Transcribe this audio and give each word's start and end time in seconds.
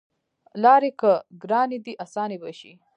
لاری 0.63 0.91
که 0.99 1.11
ګرانې 1.43 1.77
دي 1.85 1.93
اسانې 2.03 2.37
به 2.41 2.51
شي 2.59 2.73